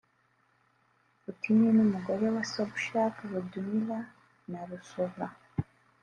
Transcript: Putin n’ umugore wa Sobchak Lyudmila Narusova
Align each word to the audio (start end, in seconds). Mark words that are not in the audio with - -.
Putin 1.21 1.57
n’ 1.77 1.77
umugore 1.85 2.25
wa 2.35 2.43
Sobchak 2.53 3.13
Lyudmila 3.29 3.99
Narusova 4.49 5.27